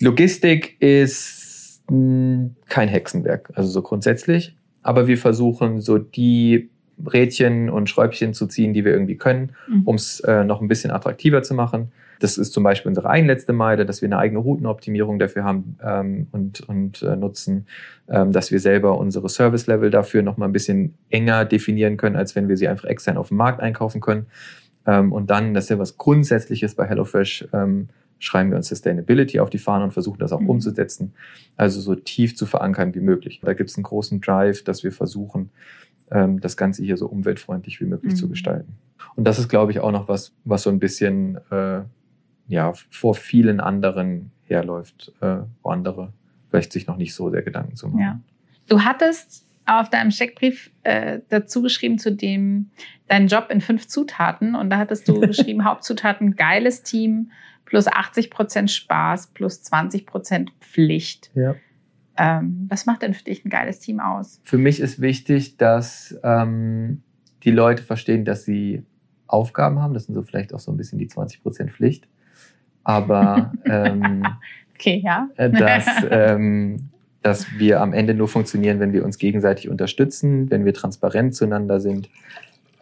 [0.00, 6.70] Logistik ist mh, kein Hexenwerk, also so grundsätzlich, aber wir versuchen so die
[7.04, 9.82] Rädchen und Schräubchen zu ziehen, die wir irgendwie können, mhm.
[9.84, 11.92] um es äh, noch ein bisschen attraktiver zu machen.
[12.20, 16.26] Das ist zum Beispiel unsere eigenletzte Meile, dass wir eine eigene Routenoptimierung dafür haben ähm,
[16.32, 17.66] und, und äh, nutzen,
[18.08, 22.34] ähm, dass wir selber unsere Service-Level dafür noch mal ein bisschen enger definieren können, als
[22.34, 24.26] wenn wir sie einfach extern auf dem Markt einkaufen können.
[24.86, 29.40] Ähm, und dann, das ist ja was Grundsätzliches bei HelloFresh, ähm, schreiben wir uns Sustainability
[29.40, 30.50] auf die Fahne und versuchen das auch mhm.
[30.50, 31.12] umzusetzen.
[31.56, 33.40] Also so tief zu verankern wie möglich.
[33.44, 35.50] Da gibt es einen großen Drive, dass wir versuchen,
[36.10, 38.16] ähm, das Ganze hier so umweltfreundlich wie möglich mhm.
[38.16, 38.78] zu gestalten.
[39.16, 41.80] Und das ist, glaube ich, auch noch was, was so ein bisschen äh,
[42.48, 46.12] ja, vor vielen anderen herläuft, äh, wo andere
[46.50, 48.00] vielleicht sich noch nicht so sehr Gedanken zu machen.
[48.00, 48.20] Ja.
[48.68, 52.70] Du hattest auf deinem Steckbrief äh, dazu geschrieben zu dem
[53.08, 57.32] deinen Job in fünf Zutaten und da hattest du geschrieben Hauptzutaten geiles Team
[57.64, 61.30] plus 80 Prozent Spaß plus 20 Prozent Pflicht.
[61.34, 61.56] Ja.
[62.16, 64.40] Ähm, was macht denn für dich ein geiles Team aus?
[64.44, 67.02] Für mich ist wichtig, dass ähm,
[67.42, 68.84] die Leute verstehen, dass sie
[69.26, 69.92] Aufgaben haben.
[69.92, 72.08] Das sind so vielleicht auch so ein bisschen die 20 Prozent Pflicht
[72.86, 74.22] aber ähm,
[74.74, 75.28] okay, ja.
[75.36, 76.88] Äh, dass, ähm,
[77.20, 81.80] dass wir am Ende nur funktionieren, wenn wir uns gegenseitig unterstützen, wenn wir transparent zueinander
[81.80, 82.08] sind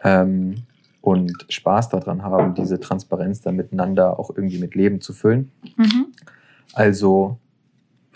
[0.03, 0.57] ähm,
[1.01, 5.51] und Spaß daran haben, diese Transparenz dann miteinander auch irgendwie mit Leben zu füllen.
[5.75, 6.05] Mhm.
[6.73, 7.39] Also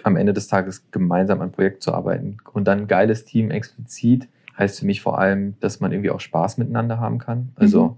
[0.03, 2.37] am Ende des Tages gemeinsam an Projekt zu arbeiten.
[2.53, 4.27] Und dann geiles Team explizit
[4.59, 7.49] heißt für mich vor allem, dass man irgendwie auch Spaß miteinander haben kann.
[7.55, 7.95] Also mhm.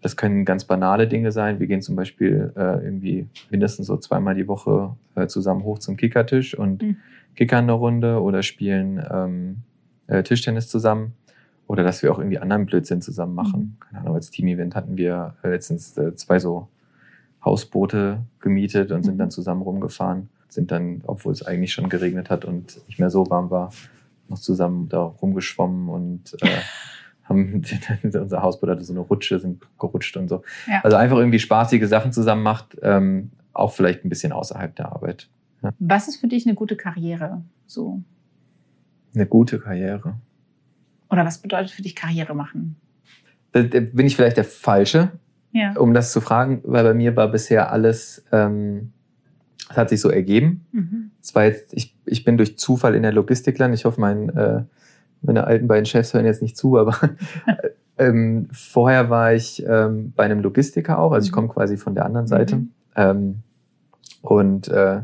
[0.00, 1.58] Das können ganz banale Dinge sein.
[1.58, 5.96] Wir gehen zum Beispiel äh, irgendwie mindestens so zweimal die Woche äh, zusammen hoch zum
[5.96, 6.96] Kickertisch und mhm.
[7.34, 9.56] kickern eine Runde oder spielen ähm,
[10.06, 11.14] äh, Tischtennis zusammen.
[11.66, 13.60] Oder dass wir auch irgendwie anderen Blödsinn zusammen machen.
[13.60, 13.80] Mhm.
[13.80, 16.68] Keine Ahnung, als Team-Event hatten wir äh, letztens äh, zwei so
[17.44, 19.18] Hausboote gemietet und sind mhm.
[19.18, 20.28] dann zusammen rumgefahren.
[20.48, 23.70] Sind dann, obwohl es eigentlich schon geregnet hat und nicht mehr so warm war,
[24.28, 26.48] noch zusammen da rumgeschwommen und äh,
[27.28, 27.62] haben
[28.02, 30.42] unser Hausboot hatte so eine Rutsche, sind gerutscht und so.
[30.66, 30.80] Ja.
[30.82, 35.28] Also einfach irgendwie spaßige Sachen zusammen macht, ähm, auch vielleicht ein bisschen außerhalb der Arbeit.
[35.62, 35.72] Ja.
[35.78, 37.42] Was ist für dich eine gute Karriere?
[37.66, 38.02] So
[39.14, 40.14] eine gute Karriere.
[41.10, 42.76] Oder was bedeutet für dich Karriere machen?
[43.52, 45.12] Da bin ich vielleicht der Falsche,
[45.52, 45.72] ja.
[45.78, 48.92] um das zu fragen, weil bei mir war bisher alles, ähm,
[49.70, 50.66] es hat sich so ergeben.
[50.72, 51.10] Mhm.
[51.22, 53.80] Es war jetzt, ich, ich bin durch Zufall in der Logistik gelandet.
[53.80, 54.64] Ich hoffe, mein, äh,
[55.22, 56.96] meine alten beiden Chefs hören jetzt nicht zu, aber
[57.98, 61.34] ähm, vorher war ich ähm, bei einem Logistiker auch, also ich mhm.
[61.34, 62.56] komme quasi von der anderen Seite.
[62.56, 62.70] Mhm.
[62.96, 63.34] Ähm,
[64.22, 65.02] und äh,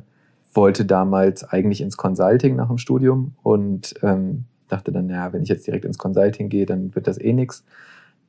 [0.53, 5.49] wollte damals eigentlich ins Consulting nach dem Studium und ähm, dachte dann, ja, wenn ich
[5.49, 7.65] jetzt direkt ins Consulting gehe, dann wird das eh nix.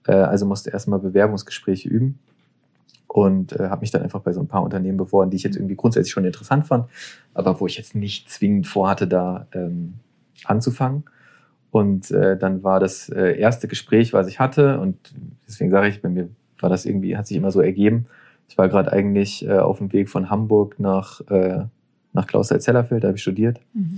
[0.08, 2.20] Äh, also musste erstmal Bewerbungsgespräche üben
[3.08, 5.56] und äh, habe mich dann einfach bei so ein paar Unternehmen beworben, die ich jetzt
[5.56, 6.88] irgendwie grundsätzlich schon interessant fand,
[7.34, 9.96] aber wo ich jetzt nicht zwingend vorhatte, da ähm,
[10.44, 11.04] anzufangen.
[11.76, 14.96] Und äh, dann war das äh, erste Gespräch, was ich hatte, und
[15.46, 16.30] deswegen sage ich, bei mir
[16.62, 18.06] war das irgendwie, hat sich immer so ergeben.
[18.48, 21.66] Ich war gerade eigentlich äh, auf dem Weg von Hamburg nach, äh,
[22.14, 23.60] nach Klausthal-Zellerfeld, da habe ich studiert.
[23.74, 23.98] Mhm.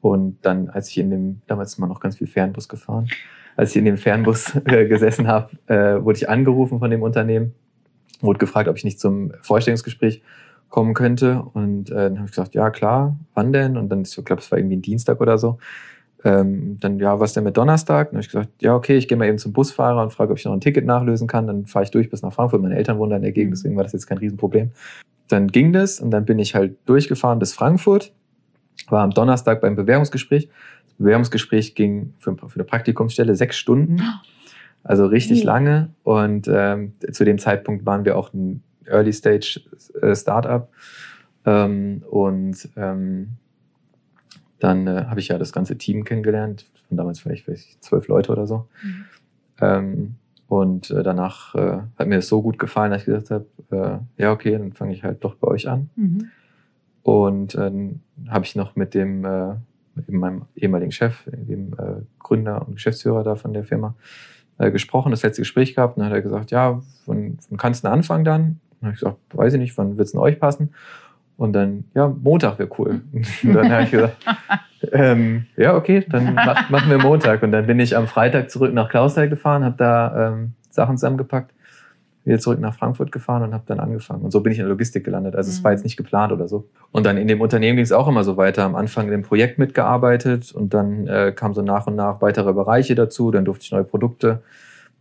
[0.00, 3.08] Und dann, als ich in dem, damals mal noch ganz viel Fernbus gefahren,
[3.56, 7.54] als ich in dem Fernbus äh, gesessen habe, äh, wurde ich angerufen von dem Unternehmen,
[8.20, 10.22] wurde gefragt, ob ich nicht zum Vorstellungsgespräch
[10.68, 11.42] kommen könnte.
[11.54, 13.76] Und äh, dann habe ich gesagt, ja klar, wann denn?
[13.76, 15.58] Und dann, ich glaube, es war irgendwie ein Dienstag oder so.
[16.26, 18.08] Ähm, dann, ja, was denn mit Donnerstag?
[18.08, 20.38] Dann habe ich gesagt, ja, okay, ich gehe mal eben zum Busfahrer und frage, ob
[20.38, 21.46] ich noch ein Ticket nachlösen kann.
[21.46, 22.60] Dann fahre ich durch bis nach Frankfurt.
[22.60, 23.54] Meine Eltern wohnen da in der Gegend, mhm.
[23.54, 24.72] deswegen war das jetzt kein Riesenproblem.
[25.28, 28.12] Dann ging das und dann bin ich halt durchgefahren bis Frankfurt,
[28.88, 30.48] war am Donnerstag beim Bewerbungsgespräch.
[30.86, 34.02] Das Bewerbungsgespräch ging für, für eine Praktikumsstelle sechs Stunden,
[34.82, 35.46] also richtig mhm.
[35.46, 35.90] lange.
[36.02, 39.60] Und ähm, zu dem Zeitpunkt waren wir auch ein Early Stage
[40.02, 40.68] äh, Startup.
[41.44, 43.28] Ähm, und ähm,
[44.58, 48.32] dann äh, habe ich ja das ganze Team kennengelernt, von damals vielleicht, vielleicht zwölf Leute
[48.32, 48.68] oder so.
[48.82, 49.04] Mhm.
[49.60, 50.14] Ähm,
[50.48, 53.46] und äh, danach äh, hat mir das so gut gefallen, dass ich gesagt habe,
[54.18, 55.90] äh, ja, okay, dann fange ich halt doch bei euch an.
[55.96, 56.30] Mhm.
[57.02, 59.54] Und dann habe ich noch mit dem, äh,
[59.94, 63.94] mit meinem ehemaligen Chef, dem äh, Gründer und Geschäftsführer da von der Firma,
[64.58, 65.96] äh, gesprochen, das letzte Gespräch gehabt.
[65.96, 68.60] Und dann hat er gesagt, ja, wann, wann kannst du anfangen dann?
[68.80, 70.70] Dann habe ich gesagt, weiß ich nicht, wann wird es denn euch passen?
[71.36, 73.02] Und dann, ja, Montag wäre cool.
[73.12, 74.16] Und dann habe ich gesagt,
[74.92, 77.42] ähm, ja, okay, dann mach, machen wir Montag.
[77.42, 81.52] Und dann bin ich am Freitag zurück nach Klausthal gefahren, habe da ähm, Sachen zusammengepackt,
[82.24, 84.22] wieder zurück nach Frankfurt gefahren und habe dann angefangen.
[84.22, 85.36] Und so bin ich in der Logistik gelandet.
[85.36, 85.52] Also mhm.
[85.52, 85.76] es war mhm.
[85.76, 86.68] jetzt nicht geplant oder so.
[86.90, 88.64] Und dann in dem Unternehmen ging es auch immer so weiter.
[88.64, 92.54] Am Anfang in dem Projekt mitgearbeitet und dann äh, kamen so nach und nach weitere
[92.54, 93.30] Bereiche dazu.
[93.30, 94.42] Dann durfte ich neue Produkte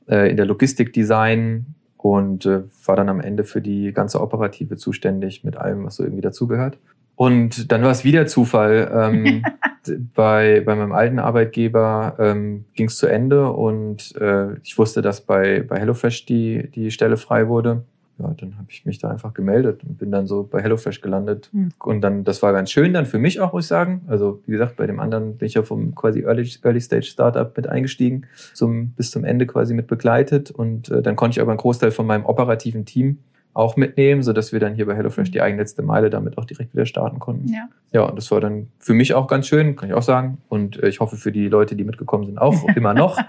[0.09, 4.77] äh, in der Logistik designen und äh, war dann am Ende für die ganze Operative
[4.77, 6.77] zuständig mit allem, was so irgendwie dazugehört.
[7.15, 8.91] Und dann war es wieder Zufall.
[8.93, 9.43] Ähm,
[10.15, 15.21] bei, bei meinem alten Arbeitgeber ähm, ging es zu Ende und äh, ich wusste, dass
[15.21, 17.84] bei, bei HelloFresh die, die Stelle frei wurde.
[18.17, 21.49] Ja, dann habe ich mich da einfach gemeldet und bin dann so bei HelloFresh gelandet.
[21.51, 21.71] Mhm.
[21.80, 24.01] Und dann, das war ganz schön dann für mich auch, muss ich sagen.
[24.08, 27.56] Also, wie gesagt, bei dem anderen bin ich ja vom quasi Early, Early Stage Startup
[27.56, 30.49] mit eingestiegen, zum, bis zum Ende quasi mit begleitet.
[30.49, 33.19] Und äh, dann konnte ich aber einen Großteil von meinem operativen Team
[33.54, 36.86] auch mitnehmen, sodass wir dann hier bei HelloFresh die eigenletzte Meile damit auch direkt wieder
[36.86, 37.47] starten konnten.
[37.47, 37.67] Ja.
[37.91, 40.38] ja, und das war dann für mich auch ganz schön, kann ich auch sagen.
[40.47, 43.19] Und äh, ich hoffe für die Leute, die mitgekommen sind, auch immer noch.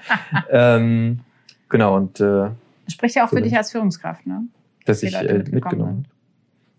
[0.50, 1.20] ähm,
[1.68, 2.50] genau, und äh,
[2.88, 4.44] Spricht ja auch für dich als Führungskraft, ne?
[4.86, 6.08] Dass, ich äh, mitgenommen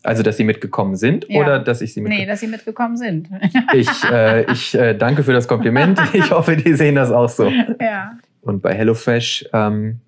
[0.03, 1.41] also, dass sie mitgekommen sind ja.
[1.41, 3.29] oder dass ich sie mitgekommen Nee, dass sie mitgekommen sind.
[3.73, 5.99] ich äh, ich äh, danke für das Kompliment.
[6.13, 7.51] Ich hoffe, die sehen das auch so.
[7.81, 8.17] Ja.
[8.41, 9.99] Und bei HelloFresh ähm,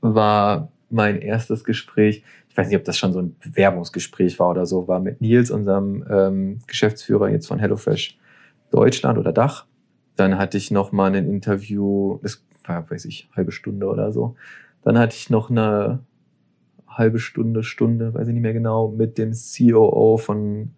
[0.00, 2.22] war mein erstes Gespräch
[2.58, 6.04] weiß nicht, ob das schon so ein Bewerbungsgespräch war oder so, war mit Nils, unserem
[6.10, 8.18] ähm, Geschäftsführer jetzt von HelloFresh
[8.72, 9.64] Deutschland oder Dach.
[10.16, 14.34] Dann hatte ich noch mal ein Interview, das war, weiß ich, halbe Stunde oder so.
[14.82, 16.00] Dann hatte ich noch eine
[16.98, 20.70] halbe Stunde, Stunde, weiß ich nicht mehr genau, mit dem COO von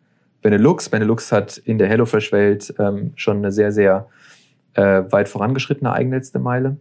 [0.43, 0.89] Benelux.
[0.89, 4.07] Benelux hat in der HelloFresh-Welt ähm, schon eine sehr, sehr
[4.75, 6.77] äh, weit vorangeschrittene eigenletzte Meile.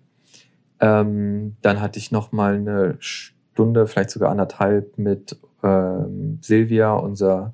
[0.80, 7.54] Ähm, dann hatte ich noch mal eine Stunde, vielleicht sogar anderthalb mit ähm, Silvia, unser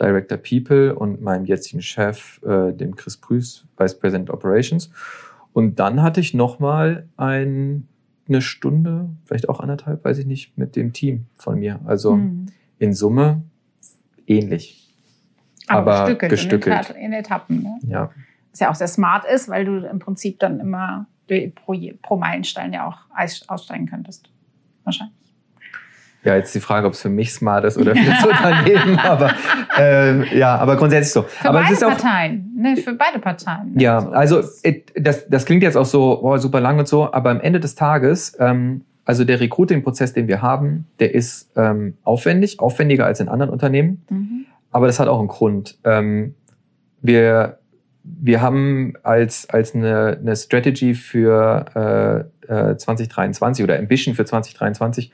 [0.00, 4.90] Director People und meinem jetzigen Chef, äh, dem Chris Prüß, Vice President Operations.
[5.52, 7.88] Und dann hatte ich nochmal ein,
[8.28, 11.80] eine Stunde, vielleicht auch anderthalb, weiß ich nicht, mit dem Team von mir.
[11.84, 12.46] Also mhm.
[12.78, 13.42] in Summe
[14.26, 14.82] ähnlich.
[15.68, 16.90] Aber, aber gestückelt, gestückelt.
[16.90, 17.62] In, Etappen.
[17.62, 17.78] Ne?
[17.88, 18.10] Ja.
[18.50, 21.06] Was ja auch sehr smart ist, weil du im Prinzip dann immer
[21.54, 22.98] pro, pro Meilenstein ja auch
[23.48, 24.30] aussteigen könntest.
[24.84, 25.25] Wahrscheinlich.
[26.26, 28.98] Ja, jetzt die Frage, ob es für mich smart ist oder für das Unternehmen.
[28.98, 29.30] aber
[29.78, 31.22] äh, ja, aber grundsätzlich so.
[31.22, 32.52] Für aber beide Parteien.
[32.58, 33.78] Ne, für beide Parteien.
[33.78, 34.42] Ja, also
[34.96, 37.76] das, das klingt jetzt auch so oh, super lang und so, aber am Ende des
[37.76, 43.28] Tages, ähm, also der Recruiting-Prozess, den wir haben, der ist ähm, aufwendig, aufwendiger als in
[43.28, 44.04] anderen Unternehmen.
[44.10, 44.46] Mhm.
[44.72, 45.78] Aber das hat auch einen Grund.
[45.84, 46.34] Ähm,
[47.02, 47.60] wir,
[48.02, 55.12] wir haben als, als eine, eine Strategy für äh, äh, 2023 oder Ambition für 2023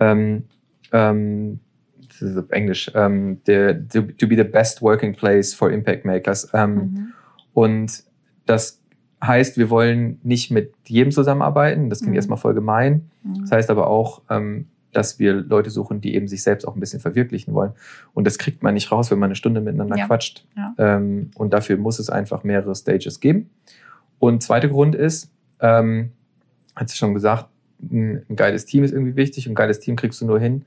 [0.00, 0.44] ähm,
[0.92, 1.60] ähm,
[2.08, 6.04] das ist auf Englisch, ähm, the, to, to, be the best working place for impact
[6.04, 6.48] makers.
[6.52, 7.12] Ähm, mhm.
[7.54, 8.04] Und
[8.46, 8.80] das
[9.22, 11.90] heißt, wir wollen nicht mit jedem zusammenarbeiten.
[11.90, 12.16] Das klingt mhm.
[12.16, 13.10] erstmal voll gemein.
[13.22, 13.42] Mhm.
[13.42, 16.80] Das heißt aber auch, ähm, dass wir Leute suchen, die eben sich selbst auch ein
[16.80, 17.72] bisschen verwirklichen wollen.
[18.12, 20.06] Und das kriegt man nicht raus, wenn man eine Stunde miteinander ja.
[20.06, 20.46] quatscht.
[20.56, 20.74] Ja.
[20.78, 23.50] Ähm, und dafür muss es einfach mehrere Stages geben.
[24.18, 26.10] Und zweiter Grund ist, ähm,
[26.74, 27.46] hat sie schon gesagt,
[27.82, 30.64] ein, ein, geiles Team ist irgendwie wichtig und ein geiles Team kriegst du nur hin,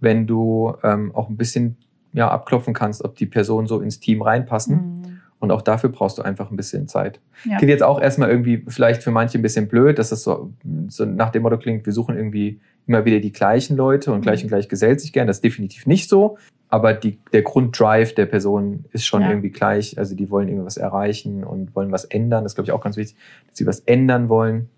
[0.00, 1.76] wenn du ähm, auch ein bisschen
[2.12, 4.76] ja, abklopfen kannst, ob die Personen so ins Team reinpassen.
[4.76, 5.20] Mhm.
[5.38, 7.18] Und auch dafür brauchst du einfach ein bisschen Zeit.
[7.44, 7.56] Ja.
[7.56, 10.52] Klingt jetzt auch erstmal irgendwie vielleicht für manche ein bisschen blöd, dass das so,
[10.88, 14.22] so nach dem Motto klingt, wir suchen irgendwie immer wieder die gleichen Leute und mhm.
[14.22, 15.26] gleich und gleich gesellt sich gern.
[15.26, 16.36] Das ist definitiv nicht so.
[16.68, 19.30] Aber die, der Grunddrive der Person ist schon ja.
[19.30, 19.98] irgendwie gleich.
[19.98, 22.44] Also die wollen irgendwas erreichen und wollen was ändern.
[22.44, 23.16] Das ist, glaube ich, auch ganz wichtig,
[23.48, 24.68] dass sie was ändern wollen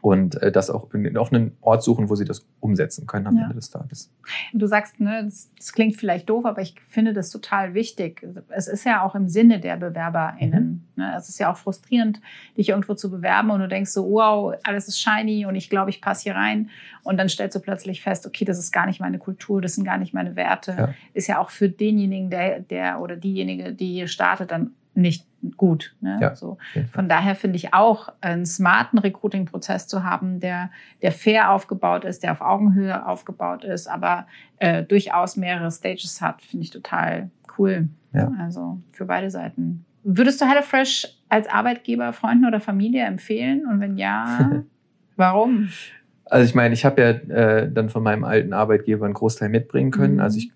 [0.00, 3.42] und äh, das auch auf einen Ort suchen, wo sie das umsetzen können am ja.
[3.44, 4.12] Ende des Tages.
[4.52, 8.26] Du sagst, ne, das, das, klingt vielleicht doof, aber ich finde das total wichtig.
[8.48, 10.86] Es ist ja auch im Sinne der BewerberInnen.
[10.94, 11.02] Mhm.
[11.02, 11.14] Ne?
[11.16, 12.20] Es ist ja auch frustrierend,
[12.56, 15.90] dich irgendwo zu bewerben und du denkst so, wow, alles ist shiny und ich glaube,
[15.90, 16.70] ich passe hier rein.
[17.04, 19.84] Und dann stellst du plötzlich fest, okay, das ist gar nicht meine Kultur, das sind
[19.84, 20.74] gar nicht meine Werte.
[20.76, 20.94] Ja.
[21.14, 25.94] Ist ja auch für denjenigen, der, der oder diejenige, die hier startet, dann nicht gut.
[26.00, 26.18] Ne?
[26.20, 26.58] Ja, so.
[26.92, 30.70] Von daher finde ich auch, einen smarten Recruiting-Prozess zu haben, der,
[31.02, 34.26] der fair aufgebaut ist, der auf Augenhöhe aufgebaut ist, aber
[34.58, 37.88] äh, durchaus mehrere Stages hat, finde ich total cool.
[38.12, 38.32] Ja.
[38.40, 39.84] Also für beide Seiten.
[40.02, 43.66] Würdest du HelloFresh als Arbeitgeber Freunden oder Familie empfehlen?
[43.66, 44.62] Und wenn ja,
[45.16, 45.68] warum?
[46.24, 49.90] Also ich meine, ich habe ja äh, dann von meinem alten Arbeitgeber einen Großteil mitbringen
[49.90, 50.14] können.
[50.14, 50.20] Mhm.
[50.20, 50.52] Also ich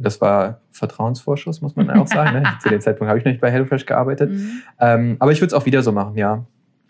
[0.00, 2.40] das war Vertrauensvorschuss, muss man auch sagen.
[2.40, 2.44] Ne?
[2.62, 4.30] Zu dem Zeitpunkt habe ich noch nicht bei HelloFresh gearbeitet.
[4.30, 4.62] Mhm.
[4.80, 6.44] Ähm, aber ich würde es auch wieder so machen, ja.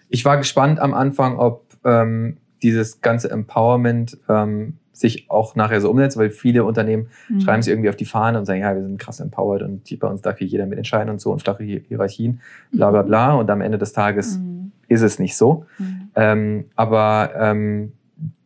[0.09, 5.91] Ich war gespannt am Anfang, ob ähm, dieses ganze Empowerment ähm, sich auch nachher so
[5.91, 7.41] umsetzt, weil viele Unternehmen mhm.
[7.41, 10.09] schreiben sich irgendwie auf die Fahne und sagen, ja, wir sind krass empowered und bei
[10.09, 12.41] uns darf hier jeder mitentscheiden und so und flache Hierarchien,
[12.73, 13.35] bla bla bla.
[13.35, 14.73] Und am Ende des Tages mhm.
[14.89, 15.67] ist es nicht so.
[15.79, 16.09] Mhm.
[16.17, 17.93] Ähm, aber ähm,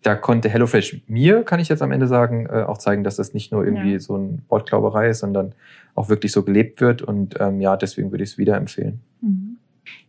[0.02, 3.34] da konnte HelloFresh mir, kann ich jetzt am Ende sagen, äh, auch zeigen, dass das
[3.34, 4.00] nicht nur irgendwie ja.
[4.00, 5.54] so ein Wortglauberei ist, sondern
[5.94, 7.02] auch wirklich so gelebt wird.
[7.02, 9.00] Und ähm, ja, deswegen würde ich es wieder empfehlen.
[9.20, 9.58] Mhm.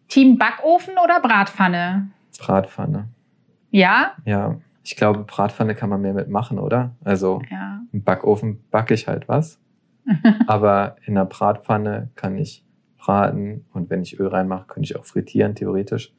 [0.08, 2.10] Team Backofen oder Bratpfanne?
[2.40, 3.08] Bratpfanne.
[3.70, 4.14] Ja?
[4.26, 4.58] Ja.
[4.84, 6.92] Ich glaube, Bratpfanne kann man mehr mitmachen, oder?
[7.04, 7.82] Also ja.
[7.92, 9.60] im Backofen backe ich halt was.
[10.48, 12.66] aber in der Bratpfanne kann ich
[12.98, 16.14] braten und wenn ich Öl reinmache, könnte ich auch frittieren, theoretisch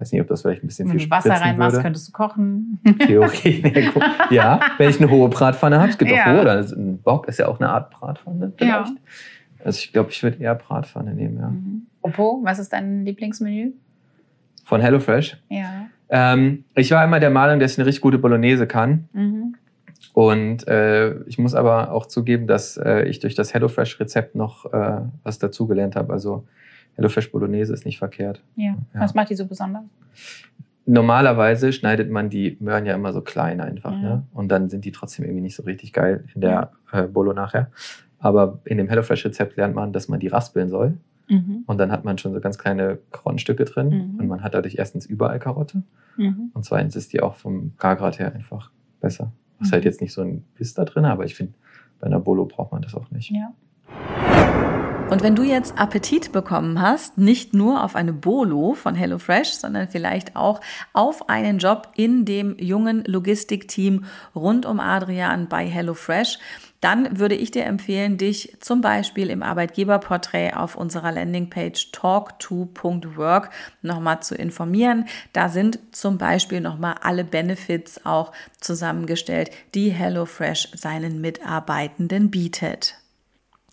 [0.00, 1.82] weiß nicht, ob das vielleicht ein bisschen wenn viel Wenn du Wasser reinmachst, würde.
[1.82, 2.80] könntest du kochen.
[3.06, 3.92] Theorie.
[4.30, 6.22] ja, wenn ich eine hohe Bratpfanne habe, es gibt ja.
[6.22, 8.88] auch hohe, dann ist ein Bock ist ja auch eine Art Bratpfanne vielleicht.
[8.88, 8.94] Ja.
[9.64, 11.48] Also ich glaube, ich würde eher Bratpfanne nehmen, ja.
[11.48, 11.86] Mhm.
[12.02, 13.72] Apropos, was ist dein Lieblingsmenü?
[14.64, 15.36] Von HelloFresh?
[15.48, 15.86] Ja.
[16.08, 19.08] Ähm, ich war immer der Meinung, dass ich eine richtig gute Bolognese kann.
[19.12, 19.54] Mhm.
[20.12, 25.02] Und äh, ich muss aber auch zugeben, dass äh, ich durch das HelloFresh-Rezept noch äh,
[25.22, 26.12] was dazugelernt habe.
[26.12, 26.46] Also
[27.00, 28.42] HelloFresh Bolognese ist nicht verkehrt.
[28.56, 28.76] Ja.
[28.94, 29.00] ja.
[29.00, 29.84] Was macht die so besonders?
[30.84, 33.92] Normalerweise schneidet man die Möhren ja immer so klein einfach.
[33.92, 33.98] Ja.
[33.98, 34.22] Ne?
[34.34, 37.70] Und dann sind die trotzdem irgendwie nicht so richtig geil in der äh, Bolo nachher.
[38.18, 40.98] Aber in dem HelloFresh-Rezept lernt man, dass man die raspeln soll.
[41.28, 41.64] Mhm.
[41.66, 43.88] Und dann hat man schon so ganz kleine Karottstücke drin.
[43.88, 44.20] Mhm.
[44.20, 45.82] Und man hat dadurch erstens überall Karotte.
[46.18, 46.50] Mhm.
[46.52, 49.32] Und zweitens ist die auch vom Gargrad her einfach besser.
[49.60, 49.88] Ist halt mhm.
[49.88, 51.54] jetzt nicht so ein Biss da drin, aber ich finde,
[51.98, 53.30] bei einer Bolo braucht man das auch nicht.
[53.30, 53.54] Ja.
[55.10, 59.88] Und wenn du jetzt Appetit bekommen hast, nicht nur auf eine Bolo von HelloFresh, sondern
[59.88, 60.60] vielleicht auch
[60.92, 64.04] auf einen Job in dem jungen Logistikteam
[64.36, 66.38] rund um Adrian bei HelloFresh,
[66.80, 73.50] dann würde ich dir empfehlen, dich zum Beispiel im Arbeitgeberporträt auf unserer Landingpage talk2.work
[73.82, 75.06] nochmal zu informieren.
[75.32, 82.94] Da sind zum Beispiel nochmal alle Benefits auch zusammengestellt, die HelloFresh seinen Mitarbeitenden bietet.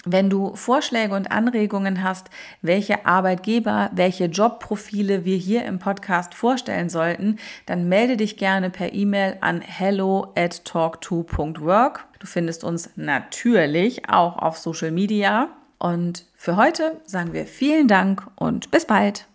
[0.10, 2.30] Wenn du Vorschläge und Anregungen hast,
[2.62, 8.94] welche Arbeitgeber, welche Jobprofile wir hier im Podcast vorstellen sollten, dann melde dich gerne per
[8.94, 12.06] E-Mail an hello at talk2.work.
[12.20, 15.50] Du findest uns natürlich auch auf Social Media.
[15.78, 19.28] Und für heute sagen wir vielen Dank und bis bald.